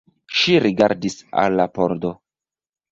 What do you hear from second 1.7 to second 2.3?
pordo.